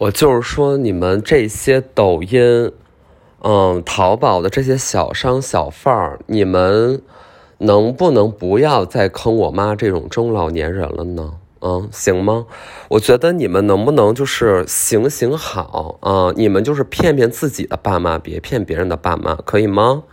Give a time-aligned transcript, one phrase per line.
[0.00, 2.72] 我就是说，你们这些抖音、
[3.42, 7.02] 嗯，淘宝的这些小商小贩儿，你们
[7.58, 11.34] 能不能不要再坑我妈这种中老年人了呢？
[11.60, 12.46] 嗯，行吗？
[12.88, 16.32] 我觉得你们能不能就是行行好啊？
[16.34, 20.04] 你们就是骗骗自己的爸妈，别骗别人的爸妈，可以吗？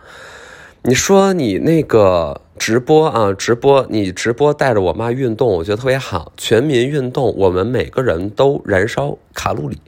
[0.82, 6.32] 你说你那个直播啊，直播你直播带着我妈运动，我觉得特别好。
[6.36, 9.78] 全民运动，我们每个人都燃烧卡路里，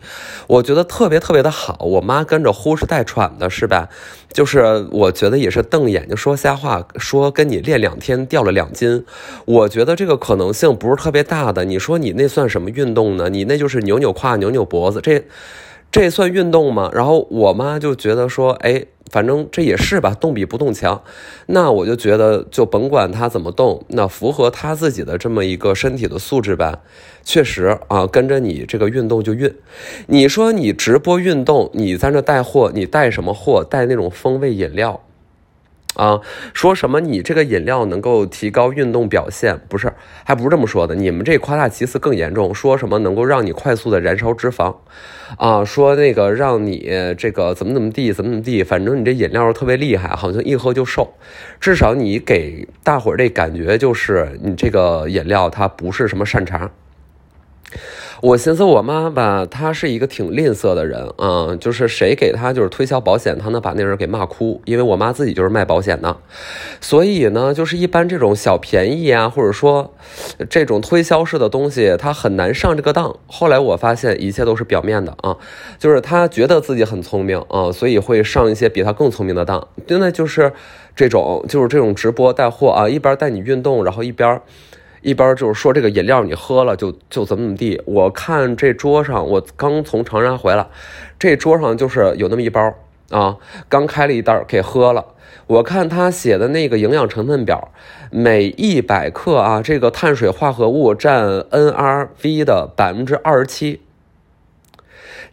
[0.48, 1.78] 我觉得特别特别的好。
[1.80, 3.88] 我妈跟着呼哧带喘的，是吧？
[4.32, 9.04] 就是我觉得也是瞪眼睛说瞎话，说跟你练两天掉了两斤，
[9.46, 11.64] 我觉得这个可能性不是特别大的。
[11.64, 13.28] 你说你那算什么运动呢？
[13.28, 15.24] 你那就是扭扭胯、扭扭脖子，这
[15.92, 16.90] 这算运动吗？
[16.92, 18.84] 然后我妈就觉得说，哎。
[19.10, 21.02] 反正这也是吧，动比不动强。
[21.46, 26.78] 那我就觉得，就甭管他怎么动，那符合他自己的这么一个身体的素质吧。
[27.22, 29.54] 确实啊，跟着你这个运动就运。
[30.06, 33.62] 你说你直播运动，你在那带货，你带什么货？
[33.62, 35.00] 带那种风味饮料。
[35.96, 36.20] 啊，
[36.54, 39.58] 说什么你这个饮料能够提高运动表现？
[39.68, 39.92] 不是，
[40.24, 40.94] 还不是这么说的。
[40.94, 44.76] 你们这夸大其词更严重，说什么能够让你快速的燃烧脂肪，
[45.36, 51.12] 啊，说那个让你这个怎么怎么地，怎么怎么地，反正你这饮料特别厉害，好像一喝就瘦。
[51.58, 56.70] 至少你给大伙儿这感觉就是你这个饮料它不是什么善茬。
[58.22, 64.60] 我寻思我妈吧，她是一个挺吝啬的人啊，就是谁给她就是推销保险，她能把那人给骂哭。
[64.66, 66.14] 因为我妈自己就是卖保险的，
[66.82, 69.94] 所以呢，就是一般这种小便宜啊，或者说
[70.50, 73.16] 这种推销式的东西，她很难上这个当。
[73.26, 75.34] 后来我发现一切都是表面的啊，
[75.78, 79.66] 就是她觉得自己很聪明啊，所以会上一些比她更聪明的当。
[79.86, 80.52] 真的就是
[80.94, 84.42] 这种，就是这种直播带货啊，一边带你运动，然后一边。
[85.02, 87.80] 一边就是说这个饮料你喝了就就怎么怎么地。
[87.86, 90.66] 我看这桌上，我刚从长沙回来，
[91.18, 92.74] 这桌上就是有那么一包
[93.10, 93.36] 啊，
[93.68, 95.06] 刚开了一袋给喝了。
[95.46, 97.72] 我看他写的那个营养成分表，
[98.10, 103.80] 每一百克啊，这个碳水化合物占 NRV 的百分之二十七。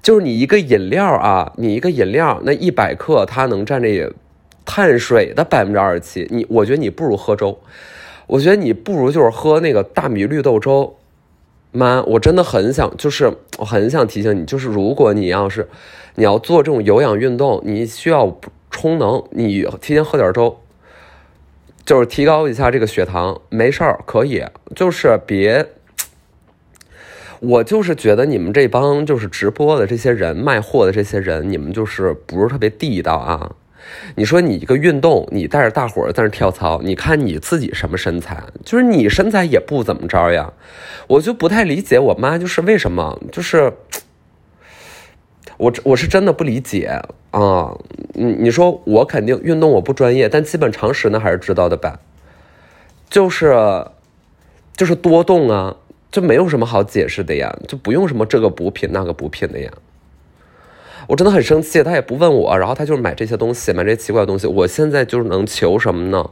[0.01, 4.11] 就是你一个饮料啊，你一个饮料那一百克它能占这
[4.65, 6.27] 碳水的百分之二十七。
[6.31, 7.59] 你我觉得你不如喝粥。
[8.27, 10.97] 我觉得你不如就是喝那个大米绿豆粥，
[11.71, 15.67] 妈，我真的很想，就是我很想提醒你，就是如果你要是
[16.15, 18.37] 你要做这种有氧运动，你需要
[18.69, 20.57] 充能，你提前喝点粥，
[21.85, 24.43] 就是提高一下这个血糖，没事儿，可以，
[24.75, 25.65] 就是别，
[27.39, 33.55] 我就是觉得你们这帮就是直播的这些人，卖货的这些人，你们就是不是特别地道啊。
[34.15, 38.41] 你说你一个运动，你带着大伙儿在那跳操，你看你自己什么身材？
[38.63, 40.51] 就是你身材也不怎么着呀，
[41.07, 43.73] 我就不太理解我妈就是为什么，就是
[45.57, 47.75] 我我是真的不理解啊！
[48.13, 51.99] 你你说我肯定运动我不专业，但基本常识呢还是知道的吧？
[53.09, 53.85] 就是
[54.75, 55.75] 就是多动啊，
[56.11, 59.71] 就没有什么好解释的呀，就不用什么这个补品那个补品的呀。
[61.07, 64.45] 我真的很生气，他也不问我，然后他就是买这些东西，买这些奇怪的东西。
[64.45, 66.29] 我现在就是能求什么呢？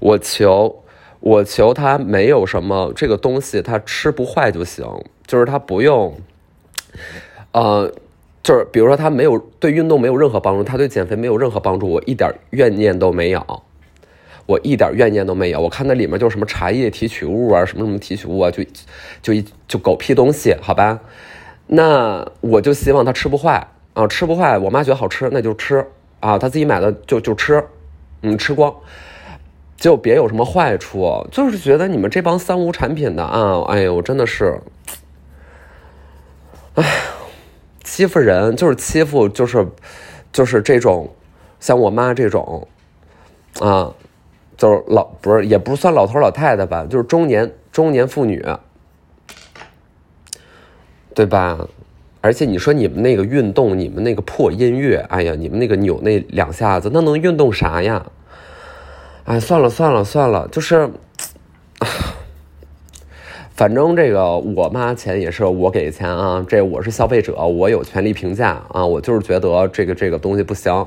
[0.00, 0.84] 我求，
[1.20, 4.86] 我求他没有什么这个东西，他吃不坏就行，
[5.26, 6.14] 就是他不用，
[7.52, 7.90] 呃，
[8.42, 13.62] 就是比如说他没有对运动没有任何帮助，他对减肥没有任何帮助，我一点怨念都没有，
[14.44, 15.60] 我一点怨念都没有。
[15.60, 18.62] 我看那里面就是什么茶叶提取物啊，什么什么提取物啊，就
[19.22, 21.00] 就一就狗屁东西，好吧？
[21.68, 23.68] 那我就希望他吃不坏。
[23.94, 25.86] 啊，吃不坏，我妈觉得好吃，那就吃
[26.20, 26.38] 啊。
[26.38, 27.62] 她自己买的就就吃，
[28.22, 28.74] 嗯，吃光，
[29.76, 31.26] 就别有什么坏处。
[31.30, 34.58] 就是觉得你们这帮三无产品的啊，哎呦，真的是，
[36.74, 36.84] 哎，
[37.84, 39.66] 欺负人就是欺负，就是
[40.32, 41.14] 就是这种，
[41.60, 42.66] 像我妈这种，
[43.60, 43.92] 啊，
[44.56, 48.42] 就是老不是也不算老头老太太吧，就是中年中年妇女，
[51.14, 51.58] 对吧？
[52.22, 58.06] 而且你说你们那个运动，你们那个破音乐，哎呀，你们那个扭那两下子，那能运动啥呀？
[59.24, 60.88] 哎，算了算了算了，就是，
[63.54, 70.86] 反正这个我妈钱也是我给钱啊，这我是消费者，我有权利评价啊，我就是觉得这个这个东西不行。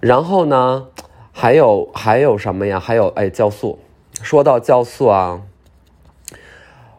[0.00, 0.86] 然后呢，
[1.32, 2.80] 还有还有什么呀？
[2.80, 3.78] 还有哎，酵素，
[4.22, 5.42] 说到酵素啊。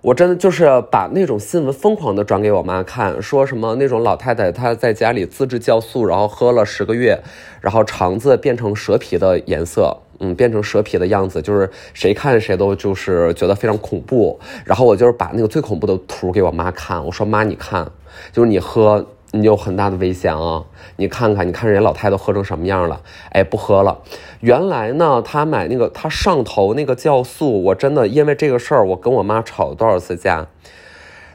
[0.01, 7.22] 我真的就是把那种新闻疯狂的转给我妈看，说什么那种老太太她在家里自制酵素，然后喝了十个月，
[7.60, 14.40] 然后肠子变成蛇皮的颜色嗯，变成蛇皮的样子，就是谁看谁都就是觉得非常恐怖。
[14.63, 17.92] 然后我就是把那个最恐怖的图给我妈看，我说妈，你看，
[18.31, 19.06] 就是你喝。
[19.31, 20.64] 你有很大的危险啊！
[20.96, 23.00] 你看看，你看人家老太太喝成什么样了？
[23.31, 24.00] 哎，不喝了。
[24.40, 30.48] 原来呢，他买那个他上头那个酵素，我真的因为这个事儿，我跟我妈吵了多少次架。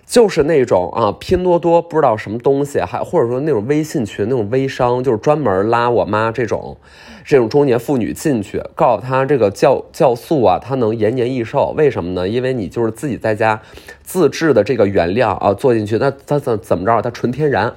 [0.06, 6.76] 就是那种啊，拼多多不知道什么东西，还或者说那种微信群那种微商，就是专门拉我妈这种
[7.24, 11.74] 这种中年妇女进去，告诉她这个酵酵素啊，它能延年益寿。
[11.76, 12.28] 为什么呢？
[12.28, 13.60] 因为你就是自己在家
[14.02, 17.00] 自制的这个原料啊，做进去，那它怎怎么着？
[17.02, 17.72] 它纯天然，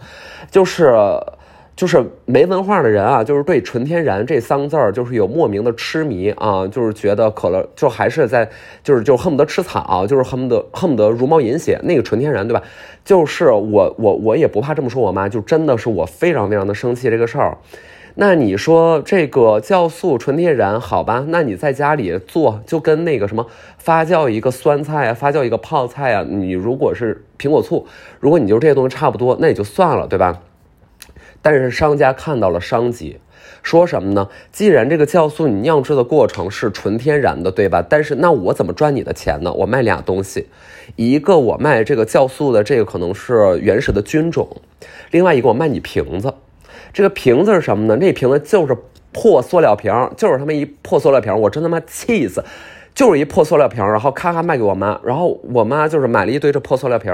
[0.51, 0.93] 就是。
[1.77, 8.49] 就是没文化的人啊，就是对“纯天然”这三个字儿，就是有莫名的痴迷啊，就是觉得可乐就还是在，
[8.83, 12.63] 就是就恨不得吃草，就是恨不得恨不得茹毛饮血，那个纯天然，对吧？
[13.05, 17.55] 就是我我我也不怕这么说，我妈就真的是我非常非常的生气这个事儿。
[18.15, 21.23] 那你说这个酵素纯天然好吧？
[21.27, 23.45] 那你在家里做，就跟那个什么
[23.77, 27.85] 发酵一个酸菜啊，发酵一个泡菜啊，你如果是苹果醋，
[28.19, 30.41] 如果你就这些东西差不多，那也就算了，对吧？
[31.41, 33.19] 但是商家看到了商机，
[33.63, 34.29] 说什么呢？
[34.51, 37.85] 既然这个酵素你酿制的过程是纯天然的，对吧？
[37.87, 39.51] 但是那我怎么赚你的钱呢？
[39.53, 40.47] 我卖俩东西，
[40.95, 44.47] 一个我卖这个酵素的这个可能是原始的菌种，
[45.11, 46.33] 另外一个我卖你瓶子。
[46.93, 47.95] 这个瓶子是什么呢？
[47.97, 48.75] 那瓶子就是
[49.11, 52.43] 破塑料瓶，就是他妈一破塑料瓶，我真他妈气死！
[52.97, 57.13] 就是一破塑料瓶，然后咔咔卖给我妈，然后我妈就是买了一堆这破塑料瓶，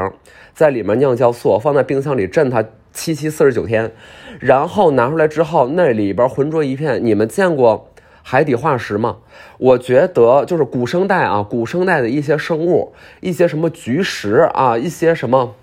[0.54, 2.64] 在里面酿酵素，放在冰箱里镇它
[2.94, 3.92] 七七四十九天。
[4.40, 7.04] 然后拿出来之后，那里边浑浊一片。
[7.04, 7.90] 你们见过
[8.22, 9.18] 海底化石吗？
[9.58, 15.54] 我觉得就是古生代啊，古生代的一些生物，一些什么菊石啊，一些什么，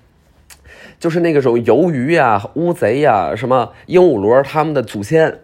[0.99, 5.39] 就是那个种鱿鱼呀、乌贼呀、什么鹦鹉螺他们的祖先，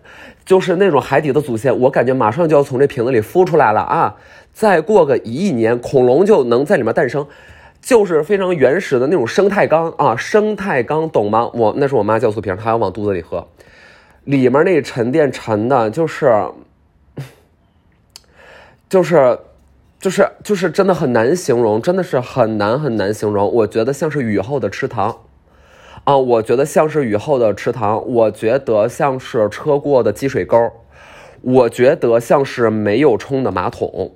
[0.44, 1.80] 就是那种海底的祖先。
[1.80, 4.16] 我感觉马上就要从这瓶子里孵出来了啊！
[4.56, 7.26] 再过个一亿年，恐龙就能在里面诞生。
[7.82, 11.50] 就是非常原始的那种生态缸啊，生态缸懂吗？
[11.52, 13.46] 我那是我妈酵素瓶，她要往肚子里喝，
[14.24, 16.32] 里面那沉淀沉的，就是，
[18.88, 19.38] 就是，
[20.00, 23.52] 就是就是真的很难形容，真的是很难很难形容。
[23.52, 25.18] 我觉得像是雨后的池塘，
[26.04, 30.72] 啊，我觉得像是雨后的池塘，我觉得像是车过的积水沟，
[31.42, 34.10] 我觉得像是没有冲的马桶，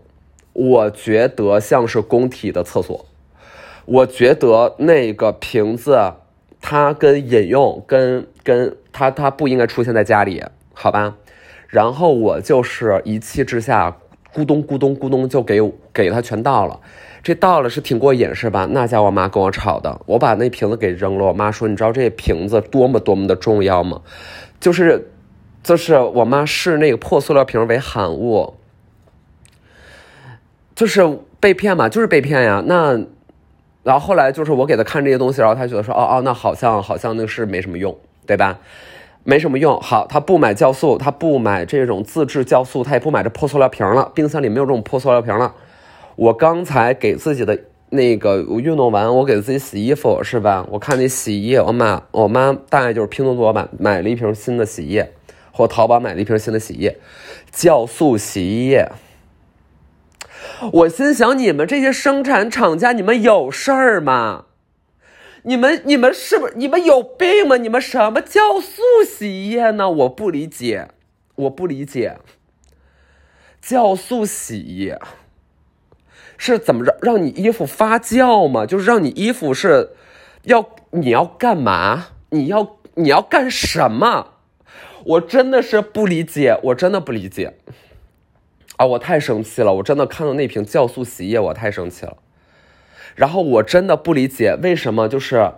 [0.61, 3.07] 我觉得像是工体的厕所。
[3.87, 6.13] 我觉得那个瓶子，
[6.61, 11.17] 它跟饮用跟跟它它不应该出现在家里，好吧？
[11.67, 13.97] 然后我就是一气之下，
[14.35, 15.61] 咕咚咕咚咕咚就给
[15.95, 16.79] 给它全倒了。
[17.23, 18.69] 这倒了是挺过瘾是吧？
[18.71, 21.25] 那家我妈跟我吵的，我把那瓶子给扔了。
[21.25, 24.03] 我妈说：“你知道这瓶子多么多么的重要吗？”
[24.61, 25.11] 就是
[25.63, 28.55] 就是我妈视那个破塑料瓶为罕物，
[30.81, 32.63] 就是被骗嘛，就是被骗呀。
[32.67, 32.99] 那。
[33.83, 37.97] 然后后来就是我给他看这些东西，然后他觉得说，哦哦，那好像好像那个是没什么用，
[38.27, 38.59] 对吧？
[39.25, 39.81] 没什么用。
[39.81, 44.13] 好，他不买酵素，他不买这种自制酵素，他也不买这破塑料瓶了。
[44.15, 45.55] 冰箱里没有这种破塑料瓶了。
[46.17, 50.67] 我刚才给自己的那个我运动完，我给自己洗衣服是吧？
[50.71, 55.11] 我看那洗衣液，我妈我妈大概就是拼多多买买了一瓶新的洗衣液，
[55.53, 56.99] 或淘宝买了一瓶新的洗衣液，
[57.51, 58.87] 酵素洗衣液。
[60.73, 64.47] 我心想，你们这些生产厂家，你们有事儿吗？
[65.43, 67.57] 你们你们是不是你们有病吗？
[67.57, 69.91] 你们什么酵素洗衣液呢？
[69.91, 70.89] 我不理解，
[71.35, 72.19] 我不理解。
[73.65, 74.99] 酵素洗衣液
[76.37, 76.99] 是怎么着？
[77.01, 78.67] 让你衣服发酵吗？
[78.67, 79.91] 就是让你衣服是
[80.43, 82.09] 要你要干嘛？
[82.31, 84.35] 你要你要干什么？
[85.05, 87.57] 我真的是不理解，我真的不理解。
[88.81, 88.87] 啊！
[88.87, 92.17] 我太生气了，我真的看到那瓶酵素洗衣液，我太生气了。
[93.15, 95.53] 然后我真的不理解为什么，就是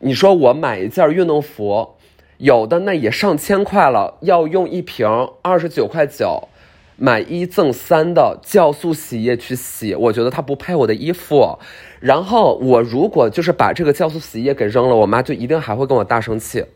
[0.00, 1.94] 你说我买一件运动服，
[2.36, 5.08] 有的那也上千块了，要用一瓶
[5.40, 6.48] 二十九块九，
[6.96, 11.58] 买一赠三的酵素洗衣液去洗，我觉得它不配我的衣服。
[12.00, 16.66] 然后我如果就是把这个酵素洗衣液给扔了，我妈就一定还会跟我大生气。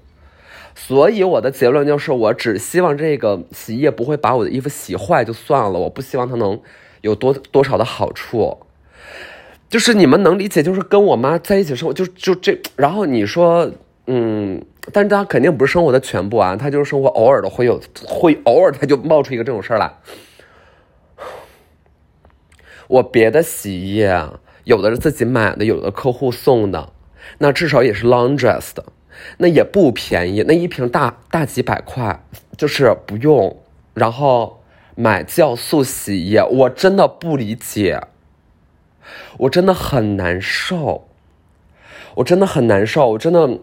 [0.74, 6.60] 所以我的结论就是，我只希望这个洗衣液不会把我的衣服洗坏就算了，我不希望它能
[7.02, 8.58] 有多多少的好处。
[9.68, 12.60] 就是你们能理解，就是跟我妈在一起生活，就就这。
[12.76, 13.70] 然后你说，
[14.06, 14.62] 嗯，
[14.92, 19.90] 但是她肯定不是生活的全部啊，她就是生活偶尔的会有，会偶尔她就冒出一个这种事儿来。
[22.88, 24.28] 我别的洗衣液，
[24.64, 26.92] 有的是自己买的，有的客户送的，
[27.38, 28.84] 那至少也是 Laundress 的。
[29.38, 32.24] 那也不便宜，那一瓶大大几百块，
[32.56, 33.56] 就是不用，
[33.94, 34.62] 然后
[34.94, 38.00] 买酵素洗衣液，我真的不理解，
[39.38, 41.08] 我真的很难受，
[42.16, 43.58] 我真的很难受，我真的，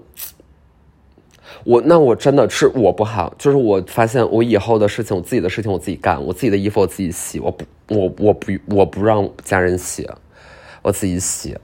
[1.63, 10.09] 我那我真的是我不好，就是我发现我以后的事情，我自己的事情我自己干，我自己的衣服我自己洗，我不我我不我不让家人洗，
[10.81, 11.57] 我自己洗。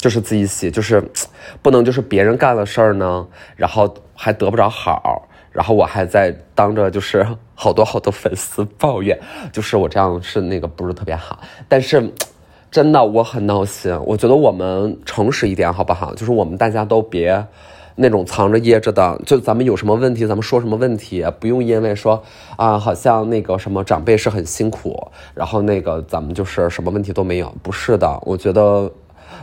[0.00, 1.02] 就是自己洗，就是
[1.60, 9.20] 不能就是别人干了事儿呢，然后还得不着好，然后我还在当着就是好多好多粉丝抱怨，
[9.52, 11.38] 就是我这样是那个不是特别好。
[11.68, 12.10] 但是
[12.70, 16.14] 真的我很闹心，我觉得我们诚实一点好不好？
[16.14, 17.44] 就是我们大家都别
[17.96, 22.22] 那种藏着掖着的，就咱们有什么问题咱们说什么问题，不用因为说
[22.56, 28.90] 啊好像那个什么长辈是很辛苦，然后那个咱们就是什么问题都没有，不是的，我觉得。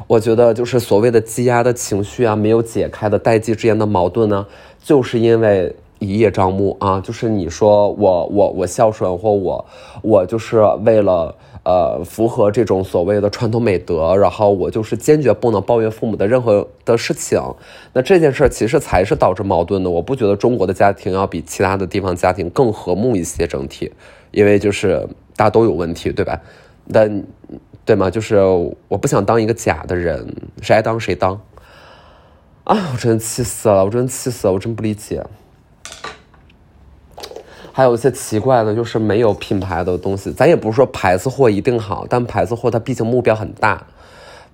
[0.08, 4.48] 我觉得就是所谓的积压的情绪啊，没有解开的代际之间的矛盾呢，
[4.82, 7.02] 就是因为一叶障目啊。
[7.02, 9.66] 就是你说我我我孝顺或我
[10.02, 11.36] 我就是为了
[11.66, 17.38] 呃符合这种所谓的传统美德，然后我就是坚决不能抱怨父母的任何的事情。
[17.92, 19.90] 那这件事其实才是导致矛盾的。
[19.90, 23.92] 我不觉得中国的家庭要比其他的地方家庭更和睦一些整体，
[24.32, 26.40] 因为就是大家都有问题，对吧？
[26.94, 27.26] 但。
[27.88, 28.10] 对吗？
[28.12, 28.36] 就是
[28.89, 30.27] 我不想当一个假的人，
[30.62, 31.39] 谁爱当谁当。
[32.65, 33.86] 啊，我真气死了！
[33.86, 34.53] 我真气死了！
[34.53, 35.24] 我真不理解。
[37.72, 40.34] 还有一些奇怪的，就是没有品牌的东西。
[40.34, 43.88] 咱也不是说牌子货一定好，但牌子货它毕竟目标很大，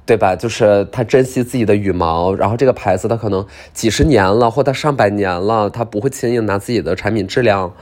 [0.05, 0.35] 对吧？
[0.35, 7.73] 就是他珍惜自己的羽毛，然后这个牌子它可能几十年了，或者上百年了，他不会轻易拿自己的产品质量。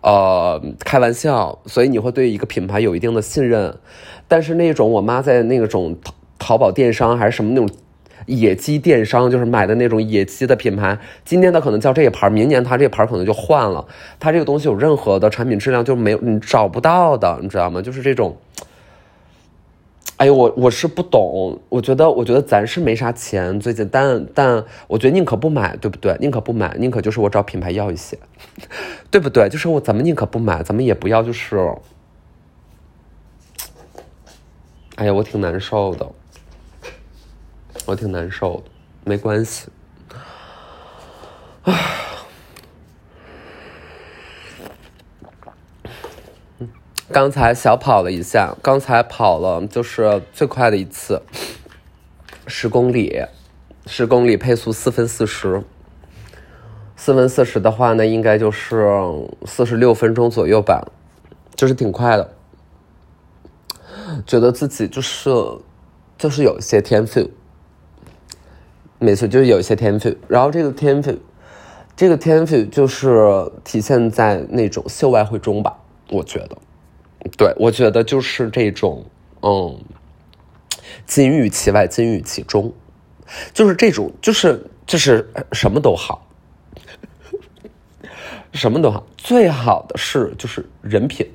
[0.00, 3.74] 呃，开玩笑，所以你会对一个品牌有一定的信任，
[4.26, 7.68] 但是那种我妈在那种淘淘宝电商还是什么那种
[8.26, 13.84] 野鸡电商，就是买的那种野鸡的品牌，今天它可能叫这个牌，明年它这个牌可能就换了，
[14.20, 17.82] 它这个东西有任何的产品质量就没有你找不到的，你知道吗？
[17.82, 18.36] 就是这种。
[20.18, 26.16] 哎呦，我我是不懂，我觉得我觉得咱是没啥钱最近，但但我觉得宁可不买，对不对？
[26.18, 28.18] 宁可不买，宁可就是我找品牌要一些，
[29.12, 29.48] 对不对？
[29.48, 31.56] 就是我咱们宁可不买，咱们也不要就是，
[34.96, 36.10] 哎呀，我挺难受的，
[37.86, 38.62] 我挺难受的，
[39.04, 39.68] 没关系，
[41.62, 42.07] 唉。
[47.18, 51.20] 刚才小跑了一下，刚才跑了就是最快的一次，
[52.46, 53.24] 十公里，
[53.86, 55.64] 十公里配速四分四十，
[56.94, 58.88] 四分四十的话呢，应该就是
[59.44, 60.92] 四十六分钟左右吧，
[61.56, 62.30] 就是挺快的，
[64.24, 65.28] 觉得自己就是
[66.16, 67.28] 就是有一些天赋，
[69.00, 71.18] 没错，就是有一些天赋，然后这个天赋，
[71.96, 75.78] 这个天赋就是体现在那种秀外慧中吧，
[76.10, 76.56] 我觉得。
[77.36, 79.04] 对，我觉得就是这种，
[79.42, 79.78] 嗯，
[81.06, 82.72] 金玉其外，金玉其中，
[83.52, 86.26] 就是这种，就是就是什么都好，
[88.52, 91.28] 什么都好，最好的是就是人品，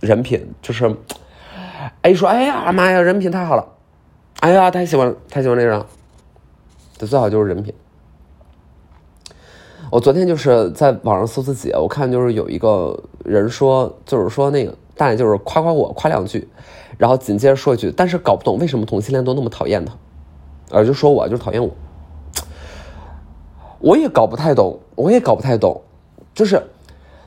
[0.00, 0.94] 人品就是，
[2.02, 3.66] 哎，说哎呀妈呀，人品太好了，
[4.40, 5.86] 哎呀，太喜欢太喜欢这个了，
[6.98, 7.72] 这最好就是人品。
[9.90, 14.76] 我昨天就是在网上搜自己，我看就是有一个人说，就是说那个。
[14.96, 16.48] 大概就是夸夸我，夸两句，
[16.96, 19.94] 然后紧接着说一句，但是搞不懂为什么同性恋都那么讨厌他，
[20.70, 21.70] 呃，就说我就讨厌我，
[23.78, 25.82] 我也搞不太懂，我也搞不太懂，
[26.34, 26.62] 就是，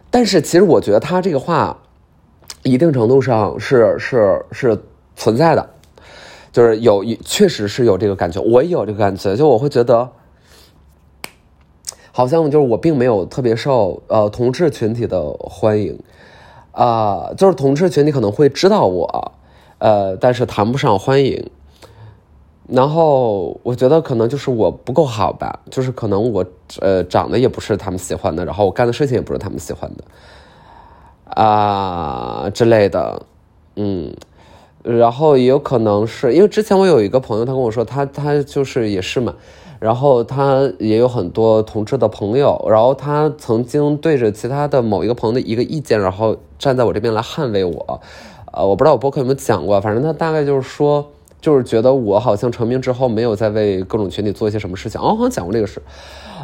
[0.09, 1.77] 但是其实我觉得他这个话，
[2.63, 4.81] 一定程度上是是是
[5.15, 5.69] 存在的，
[6.51, 10.09] 就是有确实是有这个感觉，我也有这个感觉，就我会觉得，
[12.11, 15.99] 好像就是我并没有特别受呃同志群体的欢迎。
[16.71, 19.33] 啊，就是同志群体可能会知道我，
[19.79, 21.49] 呃，但是谈不上欢迎。
[22.67, 26.45] 然后我觉得可能就是我不够好吧，就是可能我
[26.81, 30.03] 呃长得也不是他们喜欢的，然后我干的事情也不是他们喜欢的，
[31.41, 33.25] 啊之类的，
[33.75, 34.15] 嗯，
[34.83, 39.33] 然后也有可能是因为之前我有一个朋友，他跟我说他他就是也是嘛。
[39.79, 48.01] 然后他也有很多同志的朋友，然后他曾经对着其他的某一个朋友的一个意见，然后站在我这边来捍卫我，
[48.51, 51.07] 呃，我不知道我博客有没有讲过，反正他大概就是说，
[51.39, 55.81] 就是觉得我好像成名之后没有再为各种群体做一些什么事情，哦，好像讲过这个事，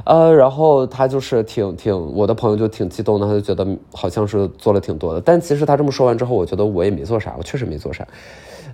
[0.05, 8.07] 呃，然后他就是挺挺，我的朋友就挺激动的，他就觉得好像是做了挺多的，但其实他这么说完之后，我觉得我也没做啥，我确实没做啥，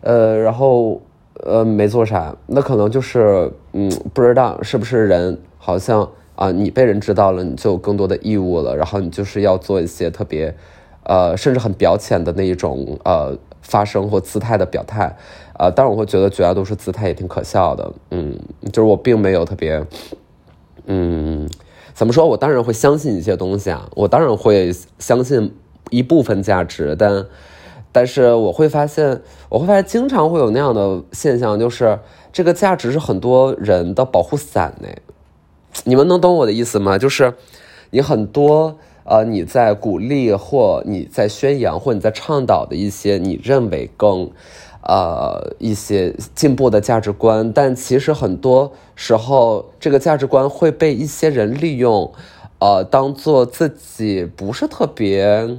[0.01, 1.01] 呃，然后。
[1.33, 10.53] 呃，没做啥，那可能就是，嗯，不知道是不是人，好像啊，你被人知道了，你就有更多的义务了，然后你就是要做一些特别，
[11.03, 15.15] 呃，甚至很表浅的那一种呃发声或姿态的表态，
[15.53, 18.37] 啊，当然我会觉得绝大多数姿态也挺可笑的，嗯，
[18.71, 19.83] 就是我并没有特别，
[20.85, 21.49] 嗯，
[21.93, 22.27] 怎么说？
[22.27, 25.55] 我当然会相信一些东西啊，我当然会相信
[25.89, 27.25] 一部分价值，但。
[27.91, 31.99] 但是我会发现，我会发现经常会有那样的现象，就是
[32.31, 34.87] 这个价值是很多人的保护伞呢。
[35.83, 36.97] 你们能懂我的意思吗？
[36.97, 37.33] 就是
[37.89, 44.29] 你很多呃你在鼓励或你在宣扬或你在倡导的一些你认为更
[44.83, 52.11] 呃一些进步的价值观，但其实很多时候这个价值观会被一些人利用，
[52.59, 55.57] 呃，当做自己不是特别。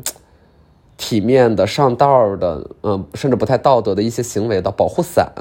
[1.03, 5.33] 体面的、上道的，嗯，甚至不太道德的一些行为的保护伞，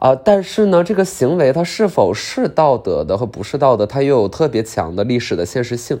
[0.00, 6.00] 啊，但是呢，这个行为它是否是道德的和不是道德，它又有特别强的历史的现实性，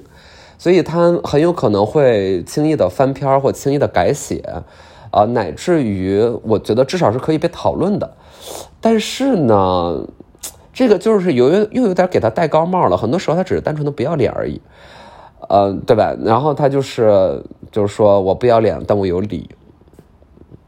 [0.58, 4.42] 所以它很有可能会轻易的翻篇或轻易的改写，
[5.12, 8.10] 啊，乃至于我觉得至少是可以被讨论的，
[8.80, 10.04] 但是呢，
[10.72, 14.60] 这个就是由于又有点给他戴高帽了，很多时候他只是单纯的不要脸而已。
[15.50, 16.14] 嗯，对吧？
[16.24, 19.48] 然后他就是，就是说我不要脸，但我有理。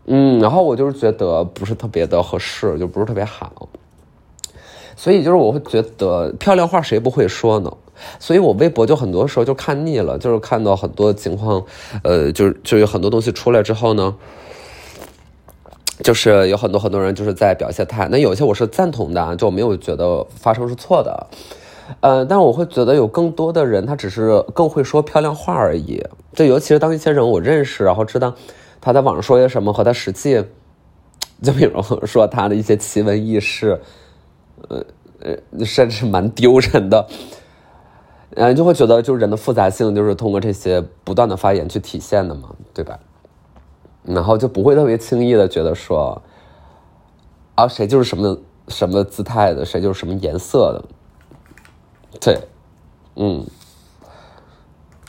[0.06, 3.68] 嗯，然后我就是觉得不是特别的合适，就不是特别好。
[4.96, 7.72] 所以就是我会觉得漂亮话谁不会说呢？
[8.18, 11.64] 所以我微博就很多时候就看腻了，就是看到很多情况，
[12.02, 14.16] 呃，就是就有很多东西出来之后呢，
[16.02, 18.08] 就是有很多很多人就是在表现态。
[18.10, 21.26] 那有些我是赞同的，就我没有觉得发生是错的。
[22.00, 26.02] 呃，但我会觉得有更多的人，他只是更会说漂亮话而已。
[26.32, 28.34] 就尤其是当一些人我认识，然后知道
[28.80, 30.44] 他在网上说些什么，和他实际，
[31.42, 33.80] 就比如说他的一些奇闻异事，
[34.68, 34.84] 呃
[35.20, 37.06] 呃，甚至蛮丢人的，
[38.36, 42.98] 嗯，就会觉得就是人的复杂性就是通过这些不断的发言去体现的嘛，对吧？
[44.02, 46.22] 然后就不会特别轻易的觉得说，
[47.54, 50.84] 啊，谁就是什么什么姿态的，谁就是什么颜色的。
[52.18, 52.38] 对，
[53.16, 53.44] 嗯，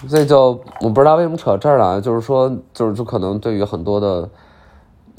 [0.08, 4.28] 所以就我不知道为什么扯到这儿了，就是说，就是就可能对于很多的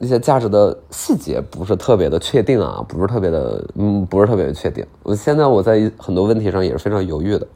[0.00, 4.84] 一些价值的细节不是特别的确定啊，不是特别的，嗯，不是特别的确定。
[5.02, 7.46] 我现在我在很多问题上也是非常犹豫的，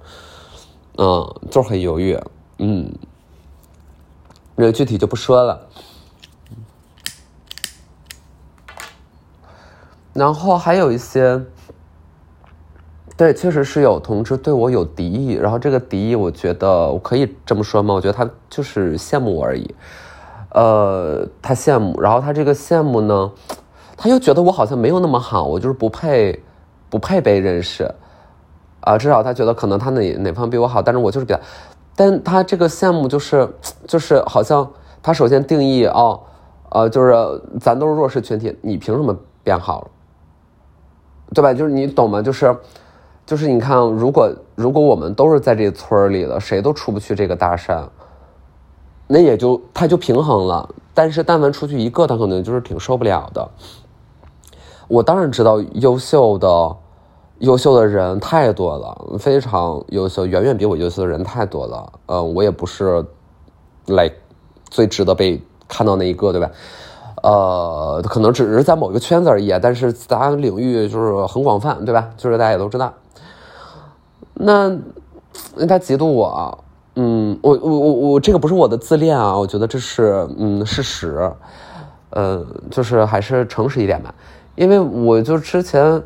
[0.99, 2.17] 嗯，就是很犹豫，
[2.59, 2.91] 嗯，
[4.55, 5.61] 那具体就不说了。
[10.13, 11.45] 然后还有一些。
[13.17, 17.95] 对，确实是有同志对我有敌意，然后这个敌意，我觉得我可以这么说吗？
[17.95, 19.75] 我觉得他就是羡慕我而已，
[20.51, 23.33] 呃，他羡慕，然后他这个羡慕呢，
[23.97, 26.43] 他又觉得我好像没有那么好，我就是不配，
[26.91, 27.91] 不配被认识，
[28.81, 31.41] 啊，至少他觉得可能他哪哪方比我好，但是我就是比较，
[31.97, 33.49] 但他这个羡慕就是
[33.87, 34.71] 就是好像
[35.03, 36.21] 他首先定义哦，
[36.69, 37.15] 呃，就是
[37.59, 39.89] 咱都是弱势群体，你凭什么变好了，
[41.33, 41.55] 对吧？
[41.55, 42.21] 就是你懂吗？
[42.21, 42.55] 就是。
[43.27, 47.89] 就是你看，如果如果我们都是在这村里的，谁都出不去这个大山，
[49.09, 50.73] 那也就他就平衡了。
[50.95, 53.51] 但是但凡出去一个，他可能就是挺受不了的。
[54.87, 56.77] 我当然知道优秀的
[57.41, 61.93] 优秀的人太多了，非常优秀，远远比我优秀的人太多了。
[62.07, 63.05] 嗯，我也不是
[63.87, 64.09] 来
[64.71, 66.49] 最值得被看到那一个，对吧？
[67.25, 72.09] 呃，可能只是在某一个圈子而已，但是咱领域就是很广泛，对吧？
[72.17, 72.95] 就是大家也都知道。
[74.39, 74.69] 那，
[75.67, 81.33] 他嫉妒我，嗯，我我我我这个不是我的自恋啊，我觉得这是嗯事实，
[82.11, 84.15] 呃，就是还是诚实一点吧，
[84.55, 86.03] 因为我就之前，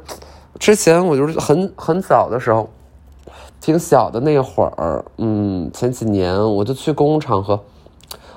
[0.61, 2.71] 之前我就是很很早的时候，
[3.61, 7.59] 挺小的那会儿，嗯，前几年我就去公共场合，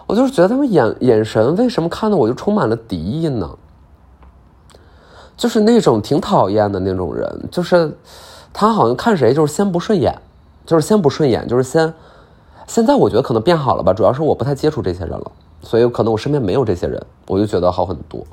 [0.08, 3.48] 我就是觉得他们眼眼神为什么看的我就充满了敌意呢？
[5.38, 7.96] 就是那种挺讨厌的那种人，就是。
[8.54, 10.22] 他好像看谁就是先不顺眼，
[10.66, 11.94] 就是先不顺眼，就是先。
[12.66, 18.26] 现在我觉得可能变好了吧，主要是我不太接触这些人了，所以可能我身边没有这些人，我就觉得好很多。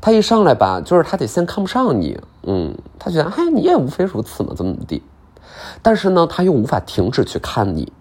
[0.00, 5.02] 他一上来吧，就是他得先看不上你，嗯，他觉得哎你也无非如此嘛，怎么怎么地。
[5.82, 7.92] 但是呢，他又无法停止去看你，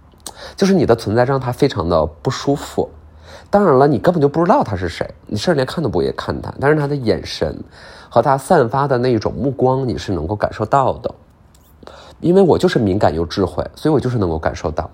[0.56, 2.88] 就是你的存在让他非常的不舒服。
[3.50, 7.58] 当然了，你根本就不知道他是谁，你甚至连看都不会看他，但是他的眼神
[8.10, 11.16] 和他散发的那一种目光，你是能够感受到的。
[12.20, 14.90] 因为我就是敏感又智慧，所以我就是能够感受到。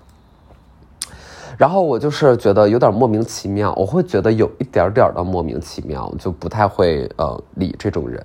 [1.58, 8.24] 然后我就是觉得有点莫名其妙，我会觉得有一点点的莫名其妙，就不太会呃理这种人。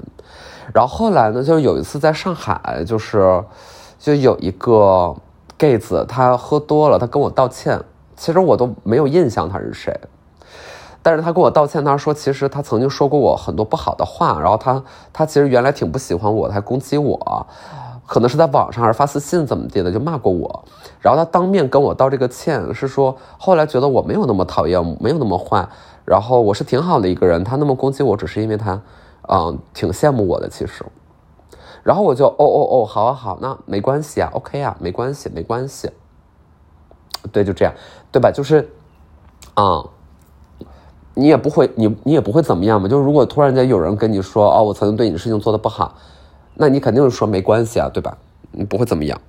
[0.73, 3.43] 然后后来呢，就是有一次在上海，就是
[3.99, 5.15] 就有一个
[5.57, 7.79] gay 子，他喝多了，他跟我道歉，
[8.15, 9.97] 其实我都没有印象他是谁，
[11.03, 14.83] 但是他跟我道歉，他说其实他曾经说过我很多不好的话，然后他
[15.13, 17.47] 他其实原来挺不喜欢我，他还攻击我。
[18.07, 20.63] 可能是在网上还是发私信怎么地的，就骂过我，
[21.01, 25.67] 然后他当面跟我道这个歉，是说后来觉得我没有那么讨厌，没有那么坏，
[26.05, 28.81] 然后我是挺好的一个人，他那么攻击我只是因为他，
[29.27, 30.85] 嗯，挺羡慕我的其实，
[31.83, 35.91] 然后我就哦哦哦，好啊好，那没关系啊，OK 啊，没关系没关系，
[37.33, 37.73] 对，就这样，
[38.09, 38.31] 对吧？
[38.31, 38.69] 就是，
[39.53, 39.83] 啊，
[41.13, 45.93] 你也不会，你你也不会怎么样嘛，就是如果突然间有人跟你说，哦，我曾经对你的事情做的不好。
[46.59, 48.17] 那你肯定是说没关系啊，对吧？
[48.67, 49.21] 不会怎么样，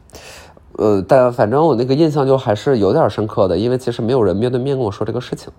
[0.78, 5.52] 呃，但反正我那个印象就还是有点深刻的，因为其实没有人面对面跟我说这个事情，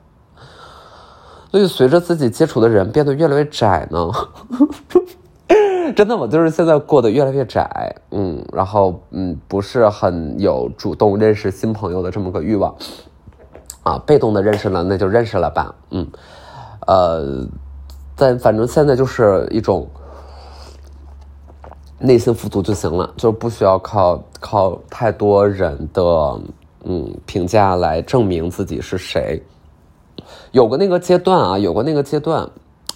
[1.52, 4.10] 所以随着自己接触的人变得越来越窄呢，
[5.96, 12.76] 真的我就是现在过得越来越窄，嗯，然后嗯，不是很有主动认识新朋友的这么个欲望，
[13.84, 16.08] 啊，被动的认识了那就认识了吧，嗯，
[16.88, 17.48] 呃，
[18.16, 19.88] 但反正现在就是一种。
[22.00, 26.04] 内心富足就行了，就不需要靠靠太多人的
[26.86, 29.44] 嗯评价来证明自己是谁。
[30.52, 32.50] 有个那个阶段啊，有个那个阶段，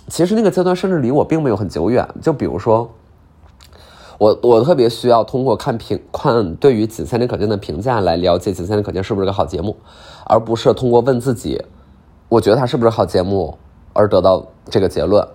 [0.08, 2.08] 其实那个阶段甚至离我并没有很久远。
[2.22, 2.90] 就比如说，
[4.18, 9.76] 我我特别需要通过看评看对于《仅三天可见》的评价来了解《仅三天可见》是不是个好节目，
[10.26, 11.62] 而不是通过问自己，
[12.30, 13.58] 我觉得它是不是好节目
[13.92, 15.28] 而得到这个结论。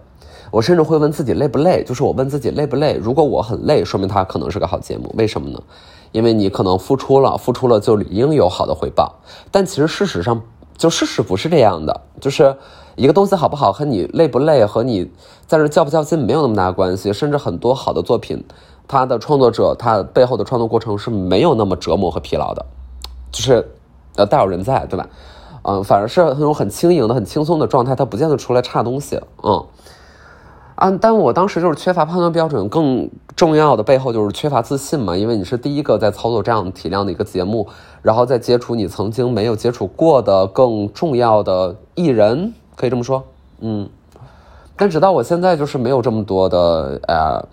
[0.50, 2.94] 我甚至会问自己累不累，就是我问自己累不累。
[2.94, 5.14] 如果我很累，说明它可能是个好节目。
[5.16, 5.62] 为什么呢？
[6.12, 9.16] 因为你可能付出了，付出了就理应有好的回报。
[9.50, 10.40] 但其实事实上，
[10.76, 12.00] 就事实不是这样的。
[12.18, 12.56] 就是
[12.96, 15.10] 一个东西好不好和你累不累，和你
[15.46, 17.12] 在这较不较劲没有那么大关系。
[17.12, 18.42] 甚至很多好的作品，
[18.86, 22.64] 它的创作者他背后的创作过程是没有那么折磨和疲劳的，
[23.30, 23.68] 就是
[24.16, 25.06] 呃大有人在，对吧？
[25.62, 29.20] 嗯，反而是那种很轻盈的、很轻松的状态，它不见得出来差东西。
[29.42, 29.62] 嗯。
[30.78, 30.96] 啊！
[31.00, 35.16] 但我当时就是缺乏判断标准，更重要的背后就是缺乏自信嘛。
[35.16, 37.66] 因为你是第一个在操作这样体量的一个节目，
[38.00, 43.24] 然后再接触你曾经没有接触过的更重要的艺人，可以这么说，
[43.58, 43.88] 嗯。
[44.76, 47.44] 但直到我现在就是没有这么多的呃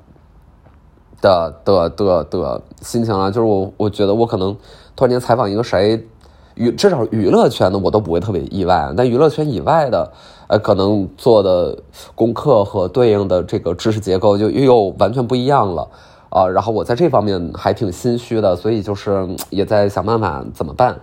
[1.19, 4.55] 的的的的心情了，就是我我觉得我可能
[4.95, 6.07] 突然间采访一个谁。
[6.53, 10.09] 娱至少娱乐圈的我都不会特别意外，但娱乐圈以外的，
[10.47, 11.77] 呃，可能做的
[12.13, 15.87] 功课和对应的这个知识结构就又完全不一样了，
[16.29, 20.99] 啊，然后我在这方面还挺心虚的，所以就是也在想办法怎么办。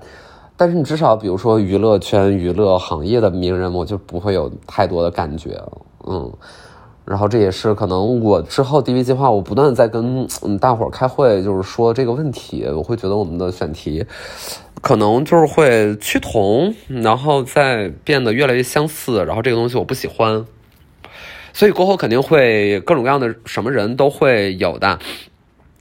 [0.57, 5.61] 但是你至少比如说娱乐圈、娱乐行业的名人，我就不会有太多的感觉，
[6.07, 6.31] 嗯，
[7.05, 14.07] 然后这也是可能我之后 DV 计划，我不断在跟嗯大伙儿开会，就是说这个问题，我会觉得我们的选题。
[14.81, 20.45] 可能就是会趋同，然后再变得越来越相似，然后这个东西我不喜欢，
[21.53, 24.99] 所以过后肯定会各种各样的什么人都会有的，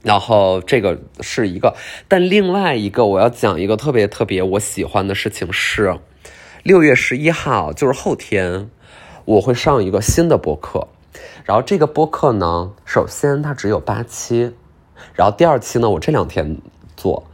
[0.02, 1.74] 然后这个是一个，
[2.06, 5.96] 但另外一个我要讲一个特别特别我喜欢的事情是，
[6.62, 8.70] 六月十一号就是后天，
[9.24, 10.86] 我会上一个新的播客，
[11.44, 14.54] 然后这个播客呢，首先它只有八期，
[15.14, 16.58] 然后第二期呢我这两天
[16.96, 17.24] 做。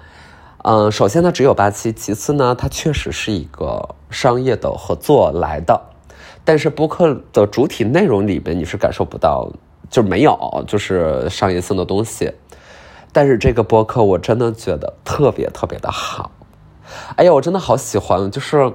[0.64, 5.80] 嗯，首先它只有八期，其次呢它确实是一个商业的合作来的，
[6.44, 9.50] 但是播客的主体内容里面你是感受不到，
[9.90, 12.32] 就没有就是商业性的东西。
[13.12, 16.30] 但是这个播客我真的觉得特别特别的好，
[17.16, 18.72] 哎呀，我真的好喜欢，就是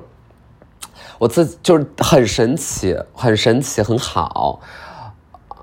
[1.19, 4.59] 我自己就是很神奇，很神奇，很好。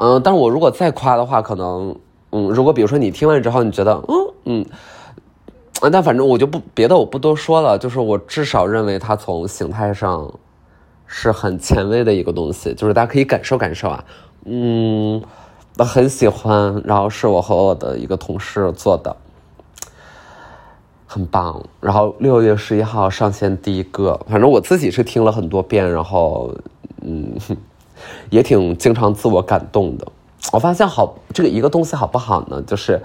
[0.01, 1.95] 嗯，但是我如果再夸的话，可能
[2.33, 4.67] 嗯，如果比如说你听完之后你觉得嗯嗯。
[5.93, 7.79] 但反正我就不别的，我不多说了。
[7.79, 10.31] 就是我至少认为它从形态上
[11.07, 14.05] 是很前卫的一个东西，就是大家可以感受感受啊。
[14.45, 15.23] 嗯，
[15.79, 19.17] 我很喜欢，然后是我和我的一个同事做的，
[21.07, 21.63] 很棒。
[21.81, 26.55] 然后六月十一号上线第一个，反正我自己是听了很多遍，然后
[27.01, 27.39] 嗯，
[28.31, 30.07] 也挺经常自我感动的。
[30.53, 32.63] 我发现好，这个一个东西好不好呢？
[32.63, 33.01] 就是。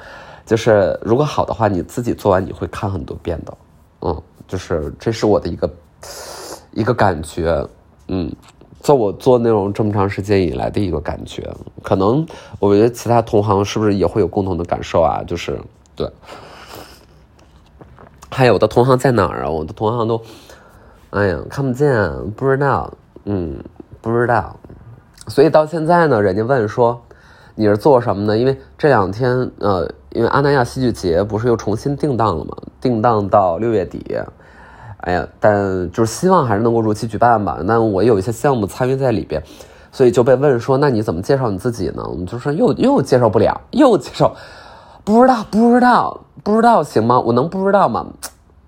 [0.45, 3.58] 就是如果好的话，你自己做完你会看很多遍的，
[4.01, 5.67] 嗯，就是这是我的一个
[6.71, 7.67] 一个感觉，
[8.10, 8.31] 嗯，
[8.79, 12.23] 做我做内容这么长时间以来的一个感觉，可能
[12.60, 15.23] 我觉得其他同行是不是也会有共同的感受啊？
[15.25, 15.60] 就是
[15.95, 16.08] 对，
[18.29, 19.49] 还有的同行在哪儿啊？
[19.49, 20.21] 我的同行都，
[21.10, 21.89] 哎呀，看不见，
[22.36, 23.58] 不知道，嗯，
[23.99, 24.55] 不知道，
[25.27, 27.01] 所以到现在呢，人家问说
[27.55, 28.38] 你是做什么呢？
[28.38, 29.89] 因为这两天，呃。
[30.15, 32.55] 因为阿那亚戏剧节不是又重新定档了吗？
[32.79, 34.17] 定档到六月底。
[35.01, 37.59] 哎呀，但就是希望还是能够如期举办吧。
[37.65, 39.43] 那我有一些项目参与在里边，
[39.91, 42.01] 所以就被问说，那你怎么介绍你自己呢？
[42.07, 44.33] 我就说又又介绍不了，又介绍
[45.03, 47.19] 不知道，不知道，不知道行吗？
[47.19, 48.07] 我能不知道吗？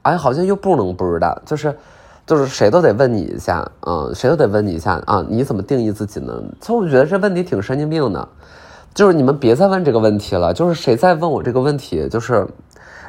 [0.01, 1.73] 哎，好像又不能不知道，就是
[2.27, 6.33] 就是谁都得问你一下，嗯，谁都得问你一下啊，你怎么定义自己呢？
[6.59, 8.27] 其实我觉得这问题挺神经病的，
[8.93, 12.45] 就是你们别再问这个问题了，就是谁再问我这个问题，就是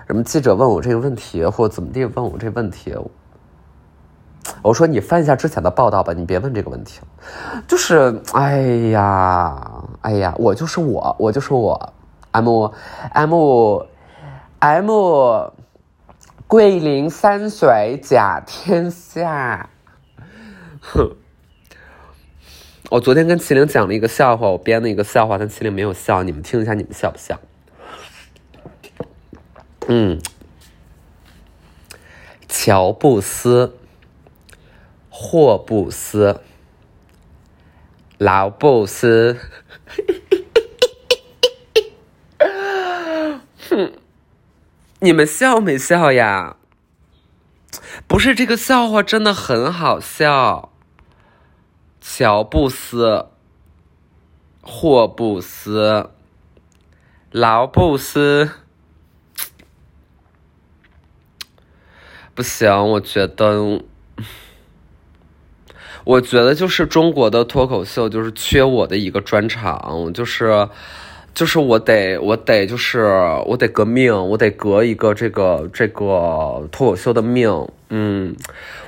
[0.06, 2.94] 什么记者问我这个问题，或怎么地问我这问题。
[4.62, 7.00] 我说你翻一下之前的报道吧，你别问这个问题。
[7.66, 8.60] 就是，哎
[8.92, 11.92] 呀，哎呀，我就是我，我就是我
[12.30, 12.70] ，M
[13.10, 13.82] M
[14.60, 14.90] M，
[16.48, 19.68] 桂林山水甲天下。
[20.80, 21.14] 哼，
[22.90, 27.38] 我昨天跟麒麟讲了一个笑话，我编了一个笑话，但麒麟没有笑，你们听一下，你们笑不笑？
[29.88, 30.18] 嗯，
[32.48, 33.74] 乔布斯。
[35.10, 36.40] 霍布斯，
[38.18, 39.36] 劳布斯，
[43.68, 43.92] 哼，
[45.00, 46.56] 你们笑没笑呀？
[48.06, 50.72] 不是这个笑话真的很好笑。
[52.00, 53.26] 乔布斯，
[54.62, 56.10] 霍布斯，
[57.30, 58.50] 劳布斯，
[62.34, 63.82] 不行，我觉得。
[66.04, 70.66] 我觉得就是中国的脱口秀就是缺我的一个专场，就是，
[71.34, 73.00] 就是我得我得就是
[73.46, 77.68] 我得革命，我得革一个这个这个脱口秀的命。
[77.90, 78.34] 嗯，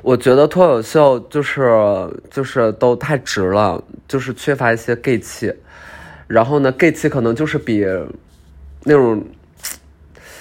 [0.02, 1.70] 我觉得脱口秀就是
[2.30, 5.54] 就是都太直了，就是缺乏一些 gay 气。
[6.26, 7.84] 然后呢，gay 气可能就是比
[8.84, 9.24] 那种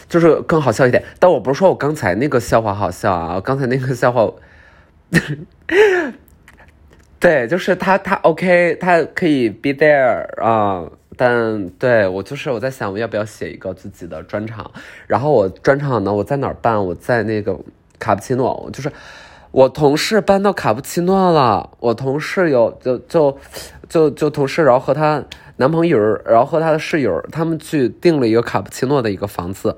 [0.08, 1.04] 就是更好笑一点。
[1.20, 4.30] 但我不是说我刚才那个笑话好笑啊，刚才那个笑话。
[7.20, 10.90] 对，就是他，他 OK，他可以 be there 啊，
[11.22, 14.72] 但对我就是我在想，我要不要写一个自己的专场？
[15.06, 16.86] 然后我专场呢，我在哪儿办？
[16.86, 17.60] 我在那个
[18.00, 18.90] 卡布奇诺，就是
[19.52, 21.72] 我同事搬到卡布奇诺了。
[21.82, 23.38] 我同事有就就
[23.90, 25.22] 就就同事，然后和她
[25.58, 29.76] 男朋友，然后和他的室友，他们去订了一个卡布奇诺的一个房子。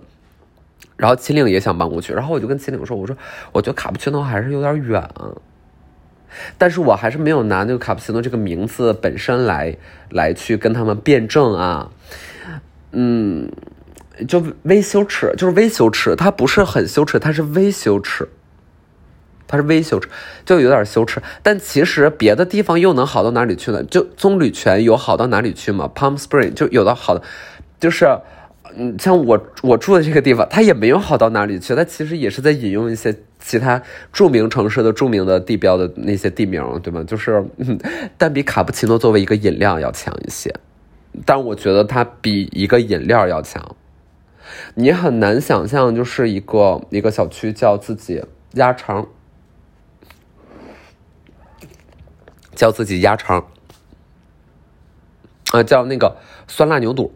[0.96, 3.18] 然后秦岭也想搬过去，然后我就跟秦岭说，我说
[3.52, 5.10] 我觉得卡布奇诺还是有点远。
[6.58, 9.76] 但是我还是没有拿那个卡布奇诺这个名字本身来
[10.10, 11.92] 来去跟他们辩证啊，
[12.92, 13.52] 嗯，
[14.28, 18.28] 就微羞耻，就是微羞耻，它不是很羞耻，它是微羞耻，
[19.48, 20.10] 它是微羞耻，
[20.46, 21.22] 就有点羞耻。
[21.42, 23.84] 但其实别的地方又能好到哪里去呢？
[23.84, 27.22] 就棕榈泉有好到哪里去吗？Palm Spring 就有的好的，
[27.80, 28.08] 就是。
[28.74, 31.76] 嗯，像我我住的这个地方，它也没有好到哪里去。
[31.76, 33.82] 它其实也是在引用一些其他
[34.14, 37.04] 著名城市的著名的地标的那些地名，对吗？
[37.04, 37.44] 就是，
[38.18, 40.54] 但比卡布奇诺作为一个饮料要强一些。
[41.26, 43.76] 但我觉得它比一个饮料要强。
[44.76, 48.24] 你很难想象，就是一个一个小区叫自己
[48.54, 49.08] 鸭肠，
[52.56, 53.48] 叫自己鸭肠，
[55.52, 57.14] 啊，叫那个酸辣牛肚。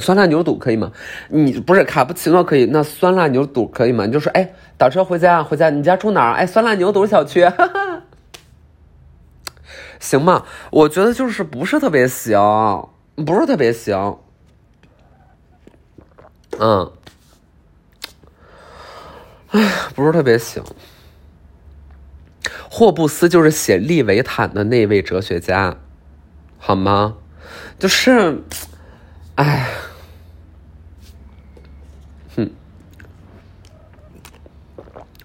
[0.00, 0.90] 酸辣牛肚可以吗？
[1.28, 4.06] 你不是卡布奇诺可以，那酸辣牛肚可以吗？
[4.06, 6.34] 你就说，哎，打车回家，回家，你家住哪儿？
[6.34, 8.02] 哎，酸辣牛肚小区，哈 哈
[10.00, 10.44] 行吗？
[10.70, 14.18] 我觉得就是不是特别行，不是特别行，
[16.58, 16.90] 嗯，
[19.50, 20.62] 哎，不是特别行。
[22.70, 25.76] 霍布斯就是写《利维坦》的那位哲学家，
[26.56, 27.16] 好吗？
[27.78, 28.42] 就是，
[29.34, 29.68] 哎。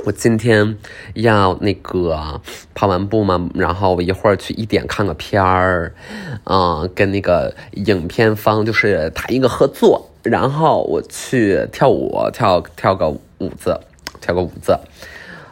[0.06, 0.78] 我今天
[1.16, 2.40] 要那个
[2.76, 5.96] 跑完步嘛，然后我一会儿去一点看个片儿，
[6.44, 13.80] 嗯，跟那个影片方就是谈一个合作，然后我去跳舞，跳跳个舞子，
[14.22, 14.78] 跳个舞子，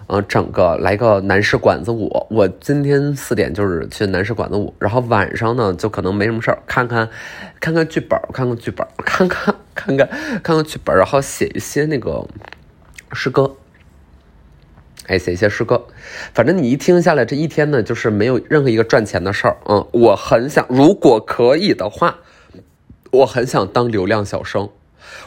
[0.05, 2.27] 嗯，整个来个男士管子舞。
[2.29, 7.09] 我今天四点就是去男士管子舞，然后晚上呢就可能没什么事儿，看看
[7.59, 10.07] 看看剧本，看看剧本，看看看看
[10.43, 12.23] 看看剧本，然后写一些那个
[13.13, 13.55] 诗歌。
[15.07, 15.85] 哎，写一些诗歌，
[16.33, 19.57] 反正你一听下来，这一天呢，就是没有任何一个赚钱的事儿。
[19.67, 22.19] 嗯，我很想，如果可以的话，
[23.11, 24.69] 我很想当流量小生。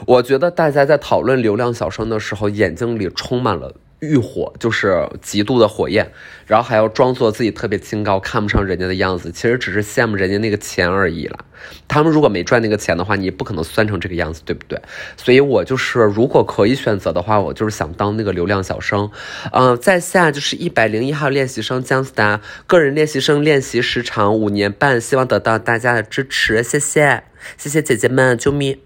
[0.07, 3.75] 我觉得大家在讨论流量小生的时候，眼睛里充满了
[4.07, 6.11] 欲火，就是极度的火焰，
[6.47, 11.45] 然后还要装作自己特别清高，看不上人家的样子，其实只是羡慕人家那个钱而已了。
[11.89, 14.81] 他们如果没赚那个钱的话，你不可能酸成这个样子，对不对？
[15.17, 19.11] 所以我就是，如果可以选择的话，我就是想当那个流量小生。
[19.53, 27.25] 嗯，在下就是一百零一号练习生姜思达，个人练习生练习时长五年半，希望得到大家的支持，谢谢，
[27.57, 28.86] 谢谢姐姐们，救命！